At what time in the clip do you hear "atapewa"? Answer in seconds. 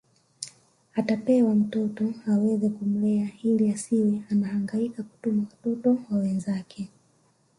0.93-1.55